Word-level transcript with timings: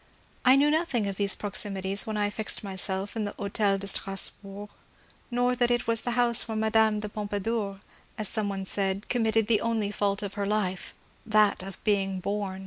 I 0.43 0.55
knew 0.55 0.71
nothing 0.71 1.05
of 1.05 1.17
these 1.17 1.35
proximities 1.35 2.07
when 2.07 2.17
I 2.17 2.31
fixed 2.31 2.63
myself 2.63 3.15
in 3.15 3.25
the 3.25 3.35
Hotel 3.37 3.77
de 3.77 3.85
Strasbourg, 3.85 4.71
nor 5.29 5.55
that 5.55 5.69
it 5.69 5.85
was 5.85 6.01
the 6.01 6.11
house 6.17 6.47
where 6.47 6.55
Madame 6.57 7.01
de 7.01 7.07
Pompadour, 7.07 7.81
as 8.17 8.27
some 8.27 8.49
one 8.49 8.65
said, 8.65 9.03
oonmiitted 9.09 9.45
the 9.45 9.61
only 9.61 9.91
fault 9.91 10.23
of 10.23 10.33
her 10.33 10.45
life— 10.47 10.95
that 11.37 11.61
of 11.61 11.77
being 11.83 12.19
bom. 12.19 12.59